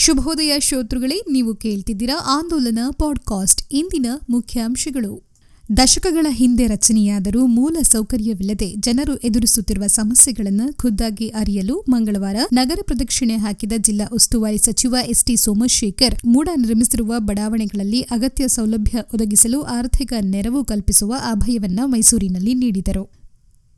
ಶುಭೋದಯ 0.00 0.54
ಶ್ರೋತೃಗಳೇ, 0.58 1.20
ನೀವು 1.30 1.54
ಕೇಳ್ತಿದ್ದೀರಾ 1.54 2.20
ಆಂದೋಲನ 2.26 2.78
ಪಾಡ್ಕಾಸ್ಟ್. 2.90 3.62
ಇಂದಿನ 3.72 4.06
ಮುಖ್ಯಾಂಶಗಳು. 4.30 5.30
ದಶಕಗಳ 5.76 6.26
ಹಿಂದೆ 6.30 6.66
ರಚನೆಯಾದರೂ 6.66 7.46
ಮೂಲ 7.46 7.76
ಸೌಕರ್ಯವಿಲ್ಲದೆ 7.82 8.74
ಜನರು 8.76 9.16
ಎದುರಿಸುತ್ತಿರುವ 9.16 9.86
ಸಮಸ್ಯೆಗಳನ್ನು 9.86 10.76
ಖುದ್ದಾಗಿ 10.76 11.28
ಅರಿಯಲು 11.28 11.84
ಮಂಗಳವಾರ 11.88 12.36
ನಗರ 12.52 12.78
ಪ್ರದಕ್ಷಿಣೆ 12.82 13.36
ಹಾಕಿದ 13.36 13.72
ಜಿಲ್ಲಾ 13.76 14.08
ಉಸ್ತುವಾರಿ 14.14 14.58
ಸಚಿವ 14.58 14.96
ಎಸ್ಟಿ 15.06 15.36
ಸೋಮಶೇಖರ್, 15.36 16.14
ಮೂಡ 16.26 16.48
ನಿರ್ಮಿಸಿರುವ 16.56 17.14
ಬಡಾವಣೆಗಳಲ್ಲಿ 17.18 18.00
ಅಗತ್ಯ 18.00 18.48
ಸೌಲಭ್ಯ 18.48 18.98
ಒದಗಿಸಲು 19.14 19.62
ಆರ್ಥಿಕ 19.62 20.12
ನೆರವು 20.20 20.64
ಕಲ್ಪಿಸುವ 20.64 21.14
ಅಭಯವನ್ನು 21.30 21.86
ಮೈಸೂರಿನಲ್ಲಿ 21.86 22.54
ನೀಡಿದರು. 22.54 23.19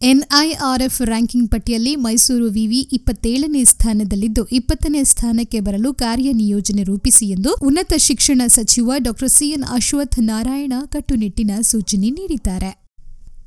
ಎನ್ಐಆರ್ಎಫ್ 0.02 1.02
ರ್ಯಾಂಕಿಂಗ್ 1.02 1.50
ಪಟ್ಟಿಯಲ್ಲಿ 1.50 1.96
ಮೈಸೂರು 1.96 2.44
ವಿವಿ 2.44 2.88
ಇಪ್ಪತ್ತೇಳನೇ 2.92 3.64
ಸ್ಥಾನದಲ್ಲಿದ್ದು, 3.64 4.44
ಇಪ್ಪತ್ತನೇ 4.44 5.04
ಸ್ಥಾನಕ್ಕೆ 5.04 5.60
ಬರಲು 5.60 5.94
ಕಾರ್ಯನಿಯೋಜನೆ 5.94 6.82
ರೂಪಿಸಿ 6.82 7.26
ಎಂದು 7.30 7.56
ಉನ್ನತ 7.62 7.92
ಶಿಕ್ಷಣ 7.96 8.42
ಸಚಿವ 8.46 8.92
ಡಾ 8.98 9.12
ಸಿಎನ್ 9.26 9.62
ಅಶ್ವಥ್ 9.62 10.18
ನಾರಾಯಣ 10.18 10.72
ಕಟ್ಟುನಿಟ್ಟಿನ 10.86 11.50
ಸೂಚನೆ 11.60 12.10
ನೀಡಿದ್ದಾರೆ. 12.10 12.81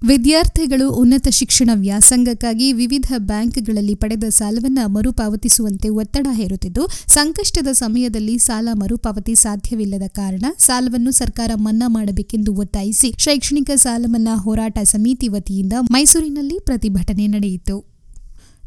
ವಿದ್ಯಾರ್ಥಿಗಳು 0.02 0.92
ಉನ್ನತ 0.92 1.28
ಶಿಕ್ಷಣ 1.30 1.70
ವ್ಯಾಸಂಗಕ್ಕಾಗಿ 1.74 2.74
ವಿವಿಧ 2.74 3.14
ಬ್ಯಾಂಕ್ಗಳಲ್ಲಿ 3.18 3.96
ಪಡೆದ 3.96 4.24
ಸಾಲವನ್ನು 4.30 4.88
ಮರುಪಾವತಿಸುವಂತೆ 4.88 5.90
ಒತ್ತಡ 5.90 6.28
ಹೇರುತ್ತಿದ್ದು, 6.32 6.88
ಸಂಕಷ್ಟದ 7.08 7.68
ಸಮಯದಲ್ಲಿ 7.72 8.38
ಸಾಲ 8.38 8.70
ಮರುಪಾವತಿ 8.74 9.36
ಸಾಧ್ಯವಿಲ್ಲದ 9.36 10.08
ಕಾರಣ 10.08 10.46
ಸಾಲವನ್ನು 10.58 11.12
ಸರ್ಕಾರ 11.12 11.52
ಮನ್ನಾ 11.56 11.88
ಮಾಡಬೇಕೆಂದು 11.88 12.54
ಒತ್ತಾಯಿಸಿ 12.54 13.16
ಶೈಕ್ಷಣಿಕ 13.18 13.72
ಸಾಲಮನ್ನಾ 13.76 14.36
ಹೋರಾಟ 14.36 14.78
ಸಮಿತಿ 14.84 15.28
ವತಿಯಿಂದ 15.28 15.74
ಮೈಸೂರಿನಲ್ಲಿ 15.92 16.60
ಪ್ರತಿಭಟನೆ 16.60 17.28
ನಡೆಯಿತು. 17.28 17.95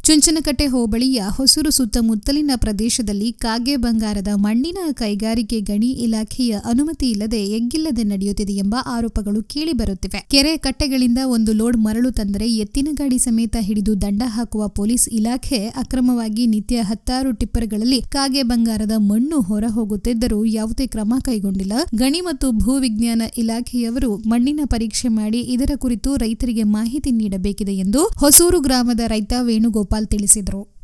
ಚುಂಚನಕಟ್ಟೆ 0.09 0.67
ಹೋಬಳಿಯ 0.67 1.23
ಹೊಸೂರು 1.29 1.71
ಸುತ್ತಮುತ್ತಲಿನ 1.71 2.51
ಪ್ರದೇಶದಲ್ಲಿ 2.57 3.33
ಕಾಗೆ 3.39 3.77
ಬಂಗಾರದ 3.77 4.29
ಮಣ್ಣಿನ 4.35 4.79
ಕೈಗಾರಿಕೆ 4.93 5.61
ಗಣಿ 5.61 5.91
ಇಲಾಖೆಯ 6.05 6.59
ಅನುಮತಿ 6.65 7.11
ಇಲ್ಲದೆ 7.11 7.41
ಎಗ್ಗಿಲ್ಲದೆ 7.49 8.03
ನಡೆಯುತ್ತಿದೆ 8.03 8.53
ಎಂಬ 8.57 8.77
ಆರೋಪಗಳು 8.87 9.43
ಕೇಳಿಬರುತ್ತಿವೆ 9.45 10.21
ಕೆರೆ 10.31 10.57
ಕಟ್ಟೆಗಳಿಂದ 10.57 11.19
ಒಂದು 11.27 11.53
ಲೋಡ್ 11.53 11.77
ಮರಳು 11.77 12.11
ತಂದರೆ 12.11 12.55
ಎತ್ತಿನ 12.57 12.89
ಗಾಡಿ 12.93 13.19
ಸಮೇತ 13.19 13.57
ಹಿಡಿದು 13.61 14.01
ದಂಡ 14.03 14.23
ಹಾಕುವ 14.27 14.69
ಪೊಲೀಸ್ 14.69 15.09
ಇಲಾಖೆ 15.09 15.61
ಅಕ್ರಮವಾಗಿ 15.77 16.47
ನಿತ್ಯ 16.47 16.81
ಹತ್ತಾರು 16.83 17.33
ಟಿಪ್ಪರ್ಗಳಲ್ಲಿ 17.33 18.01
ಕಾಗೆ 18.09 18.43
ಬಂಗಾರದ 18.43 18.97
ಮಣ್ಣು 19.11 19.41
ಹೊರ 19.41 19.65
ಹೋಗುತ್ತಿದ್ದರೂ 19.69 20.45
ಯಾವುದೇ 20.53 20.87
ಕ್ರಮ 20.87 21.15
ಕೈಗೊಂಡಿಲ್ಲ. 21.21 21.73
ಗಣಿ 21.95 22.21
ಮತ್ತು 22.21 22.51
ಭೂ 22.59 22.75
ವಿಜ್ಞಾನ 22.79 23.23
ಇಲಾಖೆಯವರು 23.39 24.13
ಮಣ್ಣಿನ 24.27 24.61
ಪರೀಕ್ಷೆ 24.67 25.09
ಮಾಡಿ 25.19 25.41
ಇದರ 25.55 25.71
ಕುರಿತು 25.77 26.17
ರೈತರಿಗೆ 26.17 26.67
ಮಾಹಿತಿ 26.73 27.11
ನೀಡಬೇಕಿದೆ 27.13 27.77
ಎಂದು 27.77 28.03
ಹೊಸೂರು 28.17 28.61
ಗ್ರಾಮದ 28.61 29.01
ರೈತ 29.07 29.33
ವೇಣುಗೋಪಾಲ್ 29.43 29.98
ತಿಳಿಸಿದರು. 30.07 30.79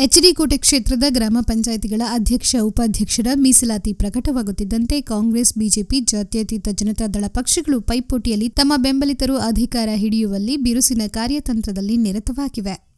ಎಚ್ಡಿಕೋಟೆ 0.00 0.56
ಕ್ಷೇತ್ರದ 0.56 1.04
ಗ್ರಾಮ 1.08 1.38
ಪಂಚಾಯಿತಿಗಳ 1.40 2.02
ಅಧ್ಯಕ್ಷ, 2.10 2.56
ಉಪಾಧ್ಯಕ್ಷರ 2.62 3.26
ಮೀಸಲಾತಿ 3.34 3.92
ಪ್ರಕಟವಾಗುತ್ತಿದ್ದಂತೆ 3.92 5.00
ಕಾಂಗ್ರೆಸ್, 5.00 5.58
ಬಿಜೆಪಿ 5.58 6.00
ಜಾತ್ಯತೀತ 6.00 6.68
ಜನತಾದಳ 6.72 7.24
ಪಕ್ಷಗಳು 7.28 7.80
ಪೈಪೋಟಿಯಲ್ಲಿ 7.80 8.48
ತಮ್ಮ 8.48 8.72
ಬೆಂಬಲಿತರು 8.76 9.36
ಅಧಿಕಾರ 9.36 9.88
ಹಿಡಿಯುವಲ್ಲಿ 9.94 10.56
ಬಿರುಸಿನ 10.56 11.02
ಕಾರ್ಯತಂತ್ರದಲ್ಲಿ 11.06 11.96
ನಿರತವಾಗಿವೆ. 11.96 12.93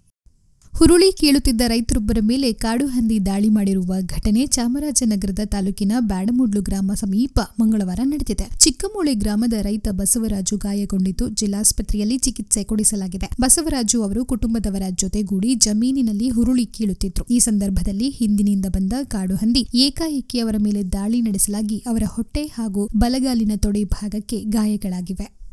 ಹುರುಳಿ 0.79 1.07
ಕೀಳುತ್ತಿದ್ದ 1.13 1.63
ರೈತರೊಬ್ಬರ 1.67 2.19
ಮೇಲೆ 2.21 2.53
ಕಾಡು 2.53 2.87
ಹಂದಿ 2.87 3.19
ದಾಳಿ 3.27 3.49
ಮಾಡಿರುವ 3.49 3.93
ಘಟನೆ 4.15 4.43
ಚಾಮರಾಜನಗರದ 4.47 5.43
ತಾಲೂಕಿನ 5.45 5.93
ಬ್ಯಾಡಮೂಡ್ಲು 6.01 6.61
ಗ್ರಾಮ 6.63 6.91
ಸಮೀಪ 6.95 7.39
ಮಂಗಳವಾರ 7.61 8.01
ನಡೆದಿದೆ. 8.05 8.47
ಚಿಕ್ಕಮೂಳೆ 8.59 9.15
ಗ್ರಾಮದ 9.15 9.53
ರೈತ 9.63 9.89
ಬಸವರಾಜು 9.93 10.57
ಗಾಯಗೊಂಡಿದ್ದು 10.57 11.29
ಜಿಲ್ಲಾಸ್ಪತ್ರೆಯಲ್ಲಿ 11.29 12.19
ಚಿಕಿತ್ಸೆ 12.19 12.65
ಕೊಡಿಸಲಾಗಿದೆ. 12.65 13.31
ಬಸವರಾಜು 13.41 14.03
ಅವರು 14.03 14.25
ಕುಟುಂಬದವರ 14.25 14.83
ಜೊತೆಗೂಡಿ 15.05 15.55
ಜಮೀನಿನಲ್ಲಿ 15.55 16.29
ಹುರುಳಿ 16.31 16.67
ಕೀಳುತ್ತಿದ್ರು. 16.67 17.27
ಈ 17.31 17.39
ಸಂದರ್ಭದಲ್ಲಿ 17.39 18.11
ಹಿಂದಿನಿಂದ 18.11 18.67
ಬಂದ 18.69 18.93
ಕಾಡು 19.07 19.35
ಹಂದಿ 19.35 19.67
ಏಕಾಏಕಿ 19.87 20.41
ಅವರ 20.41 20.55
ಮೇಲೆ 20.59 20.83
ದಾಳಿ 20.83 21.21
ನಡೆಸಲಾಗಿ 21.21 21.79
ಅವರ 21.87 22.03
ಹೊಟ್ಟೆ 22.07 22.45
ಹಾಗೂ 22.59 22.89
ಬಲಗಾಲಿನ 22.97 23.57
ತೊಡೆ 23.57 23.85
ಭಾಗಕ್ಕೆ 23.85 24.41
ಗಾಯಗಳಾಗಿವೆ. 24.43 25.46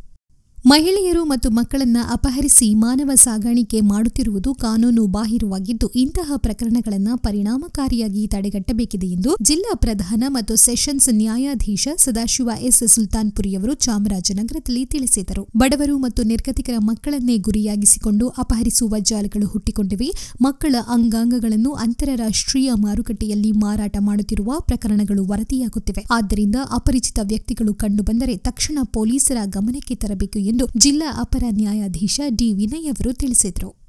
ಮಹಿಳೆಯರು 0.66 1.26
ಮತ್ತು 1.26 1.50
ಮಕ್ಕಳನ್ನ 1.50 1.98
ಅಪಹರಿಸಿ 2.12 2.74
ಮಾನವ 2.74 3.12
ಸಾಗಾಣಿಕೆ 3.16 3.82
ಮಾಡುತ್ತಿರುವುದು 3.82 4.54
ಕಾನೂನು 4.54 5.08
ಬಾಹಿರವಾಗಿದ್ದು, 5.08 5.88
ಇಂತಹ 5.96 6.32
ಪ್ರಕರಣಗಳನ್ನು 6.38 7.18
ಪರಿಣಾಮಕಾರಿಯಾಗಿ 7.18 8.28
ತಡೆಗಟ್ಟಬೇಕಿದೆ 8.28 9.08
ಎಂದು 9.08 9.36
ಜಿಲ್ಲಾ 9.42 9.76
ಪ್ರಧಾನ 9.76 10.24
ಮತ್ತು 10.28 10.56
ಸೆಷನ್ಸ್ 10.56 11.10
ನ್ಯಾಯಾಧೀಶ 11.14 11.88
ಸದಾಶಿವ 11.98 12.50
ಎಸ್. 12.62 12.84
ಸುಲ್ತಾನ್ಪುರಿಯವರು 12.88 13.74
ಚಾಮರಾಜನಗರದಲ್ಲಿ 13.74 14.86
ತಿಳಿಸಿದರು. 14.86 15.48
ಬಡವರು 15.58 15.98
ಮತ್ತು 15.98 16.24
ನಿರ್ಗತಿಕರ 16.24 16.74
ಮಕ್ಕಳನ್ನೇ 16.80 17.38
ಗುರಿಯಾಗಿಸಿಕೊಂಡು 17.38 18.28
ಅಪಹರಿಸುವ 18.28 19.00
ಜಾಲಗಳು 19.00 19.48
ಹುಟ್ಟಿಕೊಂಡಿವೆ. 19.48 20.10
ಮಕ್ಕಳ 20.42 20.76
ಅಂಗಾಂಗಗಳನ್ನು 20.88 21.72
ಅಂತಾರಾಷ್ಟ್ರೀಯ 21.72 22.72
ಮಾರುಕಟ್ಟೆಯಲ್ಲಿ 22.76 23.52
ಮಾರಾಟ 23.52 23.98
ಮಾಡುತ್ತಿರುವ 24.00 24.54
ಪ್ರಕರಣಗಳು 24.60 25.26
ವರದಿಯಾಗುತ್ತಿವೆ. 25.26 26.06
ಆದ್ದರಿಂದ 26.12 26.56
ಅಪರಿಚಿತ 26.72 27.20
ವ್ಯಕ್ತಿಗಳು 27.24 27.74
ಕಂಡುಬಂದರೆ 27.74 28.38
ತಕ್ಷಣ 28.38 28.78
ಪೊಲೀಸರ 28.94 29.38
ಗಮನಕ್ಕೆ 29.46 29.96
ತರಬೇಕು 29.96 30.40
ಎಂದು 30.54 30.70
ಜಿಲ್ಲಾ 30.78 31.18
ಅಪರ 31.20 31.44
ನ್ಯಾಯಾಧೀಶ 31.50 32.22
ಡಿ 32.30 32.54
ವಿನಯ್ 32.54 32.88
ಅವರು 32.88 33.14
ತಿಳಿಸಿದರು. 33.14 33.83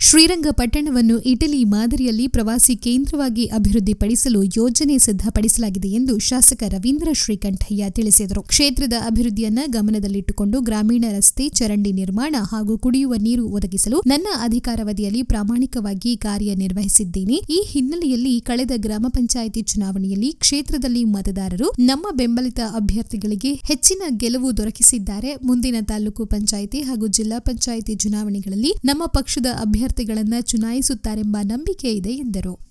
ಶ್ರೀರಂಗಪಟ್ಟಣವನ್ನು 0.00 1.18
ಇಟಲಿ 1.20 1.64
ಮಾದರಿಯಲ್ಲಿ 1.64 2.28
ಪ್ರವಾಸಿ 2.28 2.76
ಕೇಂದ್ರವಾಗಿ 2.76 3.44
ಅಭಿವೃದ್ಧಿಪಡಿಸಲು 3.46 4.42
ಯೋಜನೆ 4.42 4.98
ಸಿದ್ಧಪಡಿಸಲಾಗಿದೆ 4.98 5.88
ಎಂದು 5.88 6.18
ಶಾಸಕ 6.18 6.62
ರವೀಂದ್ರ 6.68 7.08
ಶ್ರೀಕಂಠಯ್ಯ 7.12 7.90
ತಿಳಿಸಿದರು. 7.90 8.42
ಕ್ಷೇತ್ರದ 8.42 8.92
ಅಭಿವೃದ್ಧಿಯನ್ನ 9.06 9.58
ಗಮನದಲ್ಲಿಟ್ಟುಕೊಂಡು 9.66 10.60
ಗ್ರಾಮೀಣ 10.60 11.04
ರಸ್ತೆ, 11.16 11.48
ಚರಂಡಿ 11.48 11.92
ನಿರ್ಮಾಣ 11.92 12.36
ಹಾಗೂ 12.52 12.78
ಕುಡಿಯುವ 12.78 13.14
ನೀರು 13.18 13.46
ಒದಗಿಸಲು 13.48 14.02
ನನ್ನ 14.06 14.26
ಅಧಿಕಾರಾವಧಿಯಲ್ಲಿ 14.40 15.22
ಪ್ರಾಮಾಣಿಕವಾಗಿ 15.22 16.16
ಕಾರ್ಯನಿರ್ವಹಿಸಿದ್ದೇನೆ. 16.16 17.34
ಈ 17.34 17.64
ಹಿನ್ನೆಲೆಯಲ್ಲಿ 17.66 18.40
ಕಳೆದ 18.40 18.70
ಗ್ರಾಮ 18.76 19.06
ಪಂಚಾಯಿತಿ 19.08 19.62
ಚುನಾವಣೆಯಲ್ಲಿ 19.62 20.32
ಕ್ಷೇತ್ರದಲ್ಲಿ 20.32 21.04
ಮತದಾರರು 21.04 21.72
ನಮ್ಮ 21.80 22.06
ಬೆಂಬಲಿತ 22.12 22.60
ಅಭ್ಯರ್ಥಿಗಳಿಗೆ 22.74 23.54
ಹೆಚ್ಚಿನ 23.64 24.02
ಗೆಲುವು 24.16 24.56
ದೊರಕಿಸಿದ್ದಾರೆ. 24.56 25.34
ಮುಂದಿನ 25.44 25.76
ತಾಲೂಕು 25.82 26.26
ಪಂಚಾಯಿತಿ 26.26 26.82
ಹಾಗೂ 26.82 27.06
ಜಿಲ್ಲಾ 27.06 27.38
ಪಂಚಾಯಿತಿ 27.38 27.94
ಚುನಾವಣೆಗಳಲ್ಲಿ 27.96 28.74
ನಮ್ಮ 28.84 29.02
ಪಕ್ಷದ 29.06 29.46
ಅಭ್ಯರ್ಥಿ 29.60 29.86
ಅಭ್ಯರ್ಥಿಗಳನ್ನ 29.88 30.34
ಚುನಾಯಿಸುತ್ತಾರೆಂಬ 30.40 31.36
ನಂಬಿಕೆ 31.42 31.90
ಇದೆ 31.92 32.10
ಎಂದರು. 32.10 32.68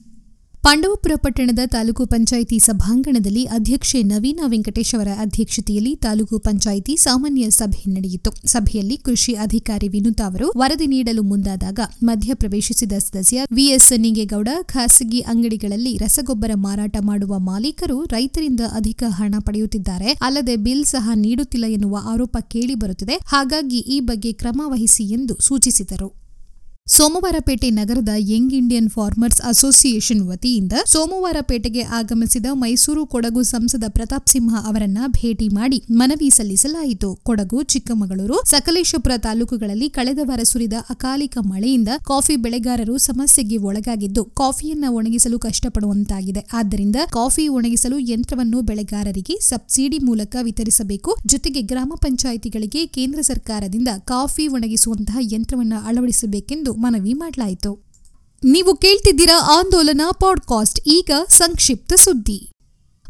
ಪಾಂಡವಪುರ 0.63 1.11
ಪಟ್ಟಣದ 1.15 1.59
ತಾಲೂಕು 1.65 2.05
ಪಂಚಾಯಿತಿ 2.05 2.59
ಸಭಾಂಗಣದಲ್ಲಿ 2.59 3.45
ಅಧ್ಯಕ್ಷೆ 3.45 4.03
ನವೀನ 4.03 4.39
ವೆಂಕಟೇಶ್ 4.45 4.95
ಅವರ 4.95 5.07
ಅಧ್ಯಕ್ಷತೆಯಲ್ಲಿ 5.17 5.95
ತಾಲೂಕು 5.95 6.39
ಪಂಚಾಯಿತಿ 6.39 6.97
ಸಾಮಾನ್ಯ 6.97 7.49
ಸಭೆ 7.49 7.89
ನಡೆಯಿತು. 7.89 8.31
ಸಭೆಯಲ್ಲಿ 8.47 8.97
ಕೃಷಿ 8.97 9.33
ಅಧಿಕಾರಿ 9.33 9.87
ವಿನುತಾ 9.87 10.25
ಅವರು 10.25 10.51
ವರದಿ 10.57 10.87
ನೀಡಲು 10.87 11.23
ಮುಂದಾದಾಗ 11.23 11.79
ಮಧ್ಯಪ್ರವೇಶಿಸಿದ 12.03 12.91
ಸದಸ್ಯ 12.91 13.45
ವಿಎಸ್ 13.51 13.99
ನಿಂಗೇಗೌಡ 13.99 14.49
ಖಾಸಗಿ 14.63 15.21
ಅಂಗಡಿಗಳಲ್ಲಿ 15.21 15.97
ರಸಗೊಬ್ಬರ 15.97 16.51
ಮಾರಾಟ 16.55 16.97
ಮಾಡುವ 17.01 17.39
ಮಾಲೀಕರು 17.39 18.03
ರೈತರಿಂದ 18.03 18.59
ಅಧಿಕ 18.75 19.03
ಹಣ 19.07 19.35
ಪಡೆಯುತ್ತಿದ್ದಾರೆ. 19.39 20.11
ಅಲ್ಲದೆ 20.21 20.55
ಬಿಲ್ 20.55 20.85
ಸಹ 20.85 21.09
ನೀಡುತ್ತಿಲ್ಲ 21.15 21.65
ಎನ್ನುವ 21.69 21.97
ಆರೋಪ 22.03 22.37
ಕೇಳಿಬರುತ್ತಿದೆ 22.41 23.19
ಹಾಗಾಗಿ 23.25 23.77
ಈ 23.77 23.99
ಬಗ್ಗೆ 23.99 24.33
ಕ್ರಮ 24.33 24.61
ವಹಿಸಿ 24.65 25.03
ಎಂದು 25.03 25.37
ಸೂಚಿಸಿದರು. 25.41 26.26
ಸೋಮವಾರಪೇಟೆ 26.95 27.69
ನಗರದ 27.69 28.09
ಯಂಗ್ 28.17 28.53
ಇಂಡಿಯನ್ 28.53 28.89
ಫಾರ್ಮರ್ಸ್ 28.89 29.41
ಅಸೋಸಿಯೇಷನ್ 29.41 30.21
ವತಿಯಿಂದ 30.21 30.73
ಸೋಮವಾರಪೇಟೆಗೆ 30.85 31.81
ಆಗಮಿಸಿದ 31.81 32.45
ಮೈಸೂರು 32.53 33.05
ಕೊಡಗು 33.05 33.43
ಸಂಸದ 33.43 33.83
ಪ್ರತಾಪ್ 33.87 34.29
ಸಿಂಹ 34.29 34.55
ಅವರನ್ನ 34.67 34.97
ಭೇಟಿ 35.07 35.47
ಮಾಡಿ 35.47 35.83
ಮನವಿ 35.91 36.29
ಸಲ್ಲಿಸಲಾಯಿತು. 36.29 37.15
ಕೊಡಗು, 37.15 37.63
ಚಿಕ್ಕಮಗಳೂರು, 37.63 38.37
ಸಕಲೇಶಪುರ 38.45 39.11
ತಾಲೂಕುಗಳಲ್ಲಿ 39.17 39.89
ಕಳೆದ 39.89 40.19
ವಾರ 40.23 40.39
ಸುರಿದ 40.43 40.73
ಅಕಾಲಿಕ 40.89 41.37
ಮಳೆಯಿಂದ 41.41 41.89
ಕಾಫಿ 42.05 42.35
ಬೆಳೆಗಾರರು 42.35 42.97
ಸಮಸ್ಯೆಗೆ 42.97 43.57
ಒಳಗಾಗಿದ್ದು, 43.57 44.23
ಕಾಫಿಯನ್ನ 44.23 44.85
ಒಣಗಿಸಲು 44.89 45.39
ಕಷ್ಟಪಡುವಂತಾಗಿದೆ. 45.39 46.47
ಆದ್ದರಿಂದ 46.53 46.95
ಕಾಫಿ 47.11 47.47
ಒಣಗಿಸಲು 47.47 47.99
ಯಂತ್ರವನ್ನು 47.99 48.61
ಬೆಳೆಗಾರರಿಗೆ 48.61 49.37
ಸಬ್ಸಿಡಿ 49.39 49.99
ಮೂಲಕ 49.99 50.35
ವಿತರಿಸಬೇಕು. 50.41 51.17
ಜೊತೆಗೆ 51.25 51.61
ಗ್ರಾಮ 51.61 51.93
ಪಂಚಾಯಿತಿಗಳಿಗೆ 51.95 52.85
ಕೇಂದ್ರ 52.87 53.19
ಸರ್ಕಾರದಿಂದ 53.21 53.87
ಕಾಫಿ 54.05 54.47
ಒಣಗಿಸುವಂತಹ 54.47 55.17
ಯಂತ್ರವನ್ನು 55.33 55.85
ಅಳವಡಿಸಬೇಕೆಂದು 55.85 56.76
ಮನವಿ 56.77 57.13
ಮಾಡಲಾಯಿತು. 57.13 57.87
ನೀವು 58.45 58.77
ಕೇಳ್ತಿದ್ದೀರಾ 58.77 59.39
ಆಂದೋಲನ 59.39 60.01
ಪಾಡ್ಕಾಸ್ಟ್ 60.11 60.79
ಈಗ 60.87 61.11
ಸಂಕ್ಷಿಪ್ತ 61.29 61.93
ಸುದ್ದಿ. 61.93 62.51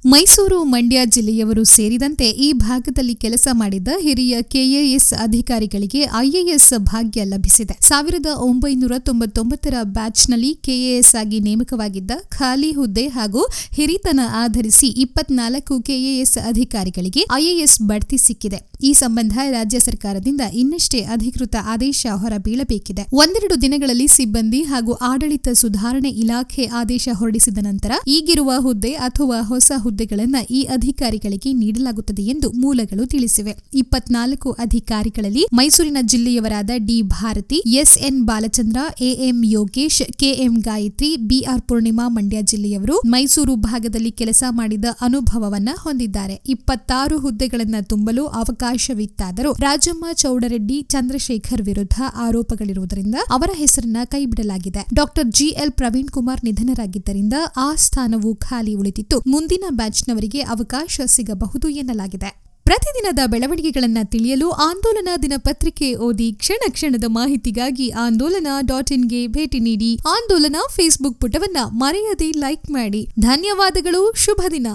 ಮೈಸೂರು 0.09 0.63
ಮಂಡ್ಯ 0.63 0.99
ಜಿಲ್ಲೆಯವರು 1.05 1.63
ಸೇರಿದಂತೆ 1.63 2.29
ಈ 2.29 2.53
ಭಾಗದಲ್ಲಿ 2.53 3.15
ಕೆಲಸ 3.15 3.47
ಮಾಡಿದ 3.51 3.87
ಹಿರಿಯ 3.99 4.41
ಕೆಎಎಸ್ 4.41 5.13
ಅಧಿಕಾರಿಗಳಿಗೆ 5.13 6.01
ಐಎಎಸ್ 6.17 6.79
ಭಾಗ್ಯ 6.79 7.23
ಲಭಿಸಿದೆ. 7.23 7.77
ಸಾವಿರದ 7.81 8.25
ಒಂಬೈನೂರ 8.25 8.91
ತೊಂಬತ್ತೊಂಬತ್ತರ 8.99 9.73
ಬ್ಯಾಚ್ನಲ್ಲಿ 9.83 10.55
ಕೆಎಎಸ್ 10.55 11.15
ಆಗಿ 11.15 11.39
ನೇಮಕವಾಗಿದ್ದ 11.39 12.11
ಖಾಲಿ 12.29 12.71
ಹುದ್ದೆ 12.71 13.07
ಹಾಗೂ 13.07 13.43
ಹಿರಿತನ 13.73 14.19
ಆಧರಿಸಿ 14.33 14.87
ಇಪ್ಪತ್ನಾಲ್ಕು 14.87 15.81
ಕೆಎಎಸ್ 15.81 16.37
ಅಧಿಕಾರಿಗಳಿಗೆ 16.37 17.25
ಐಎಎಸ್ 17.33 17.81
ಬಡ್ತಿ 17.81 18.17
ಸಿಕ್ಕಿದೆ. 18.17 18.61
ಈ 18.83 18.93
ಸಂಬಂಧ 18.93 19.33
ರಾಜ್ಯ 19.49 19.79
ಸರ್ಕಾರದಿಂದ 19.79 20.41
ಇನ್ನಷ್ಟೇ 20.53 21.01
ಅಧಿಕೃತ 21.01 21.55
ಆದೇಶ 21.65 22.07
ಹೊರಬೀಳಬೇಕಿದೆ. 22.15 23.05
ಒಂದೆರಡು 23.13 23.61
ದಿನಗಳಲ್ಲಿ 23.61 24.07
ಸಿಬ್ಬಂದಿ 24.07 24.63
ಹಾಗೂ 24.63 24.93
ಆಡಳಿತ 24.93 25.47
ಸುಧಾರಣೆ 25.53 26.09
ಇಲಾಖೆ 26.09 26.65
ಆದೇಶ 26.65 27.09
ಹೊರಡಿಸಿದ 27.13 27.57
ನಂತರ 27.61 27.91
ಈಗಿರುವ 28.07 28.53
ಹುದ್ದೆ 28.59 28.93
ಅಥವಾ 28.93 29.41
ಹೊಸ 29.41 29.71
ಹುದ್ದೆ 29.77 29.95
ಹುದ್ದೆಗಳನ್ನು 29.97 30.41
ಈ 30.53 30.59
ಅಧಿಕಾರಿಗಳಿಗೆ 30.63 31.53
ನೀಡಲಾಗುತ್ತದೆ 31.53 32.23
ಎಂದು 32.23 32.47
ಮೂಲಗಳು 32.63 33.03
ತಿಳಿಸಿವೆ. 33.05 33.53
ಇಪ್ಪತ್ನಾಲ್ಕು 33.73 34.49
ಅಧಿಕಾರಿಗಳಲ್ಲಿ 34.51 35.43
ಮೈಸೂರಿನ 35.53 35.97
ಜಿಲ್ಲೆಯವರಾದ 36.01 36.71
D 36.77 36.97
Bharathi 37.01 37.57
S N 37.81 38.19
Balachandra 38.25 38.81
A M 39.01 39.37
Yogesh 39.45 40.01
K M 40.17 40.55
Gayathri 40.59 41.09
B R 41.29 41.61
Poornima 41.61 42.05
Mandya 42.07 42.41
ಜಿಲ್ಲೆಯವರು 42.41 42.95
ಮೈಸೂರು 43.05 43.55
ಭಾಗದಲ್ಲಿ 43.55 44.11
ಕೆಲಸ 44.11 44.43
ಮಾಡಿದ 44.49 44.85
ಅನುಭವವನ್ನ 45.01 45.69
ಹೊಂದಿದ್ದಾರೆ. 45.75 46.35
ಇಪ್ಪತ್ತಾರು 46.47 47.17
ಹುದ್ದೆಗಳನ್ನು 47.17 47.81
ತುಂಬಲು 47.87 48.25
ಅವಕಾಶವಿತ್ತಾದರೂ 48.41 49.51
ರಾಜಮ್ಮ 49.59 50.05
ಚೌಡರೆಡ್ಡಿ, 50.13 50.81
ಚಂದ್ರಶೇಖರ್ 50.81 51.61
ವಿರುದ್ಧ 51.61 51.97
ಆರೋಪಗಳಿರುವುದರಿಂದ 52.15 53.15
ಅವರ 53.29 53.49
ಹೆಸರನ್ನ 53.55 53.97
ಕೈಬಿಡಲಾಗಿದೆ. 54.05 54.85
Doctor 54.93 55.27
G L 55.31 55.71
Praveen 55.71 56.13
Kumar 56.17 56.45
ನಿಧನರಾಗಿದ್ದರಿಂದ 56.45 57.33
ಆ 57.57 57.75
ಸ್ಥಾನವು 57.75 58.35
ಖಾಲಿ 58.35 58.75
ಉಳಿದಿತ್ತು. 58.75 59.17
ಮುಂದಿನ 59.27 59.65
ಬ್ಯಾಚ್ನವರಿಗೆ 59.87 60.41
ಅವಕಾಶ 60.41 61.01
ಸಿಗಬಹುದು 61.05 61.69
ಎನ್ನಲಾಗಿದೆ. 61.69 62.29
ಪ್ರತಿದಿನದ 62.63 63.19
ಬೆಳವಣಿಗೆಗಳನ್ನು 63.27 64.09
ತಿಳಿಯಲು 64.09 64.51
ಆಂದೋಲನ 64.51 65.09
ದಿನಪತ್ರಿಕೆ 65.21 65.95
ಓದಿ 65.95 66.33
ಕ್ಷಣ 66.33 66.71
ಕ್ಷಣದ 66.71 67.03
ಮಾಹಿತಿಗಾಗಿ 67.07 67.89
ಆಂದೋಲನ 67.89 68.47
ಡಾಟ್ 68.67 68.91
ಇನ್ಗೆ 68.91 69.27
ಭೇಟಿ 69.27 69.59
ನೀಡಿ 69.59 69.99
ಆಂದೋಲನ 70.09 70.55
ಫೇಸ್ಬುಕ್ 70.69 71.21
ಪುಟವನ್ನ 71.21 71.57
ಮರೆಯದೆ 71.69 72.31
ಲೈಕ್ 72.31 72.71
ಮಾಡಿ. 72.71 73.09
ಧನ್ಯವಾದಗಳು, 73.19 74.13
ಶುಭ 74.17 74.41
ದಿನ. 74.51 74.67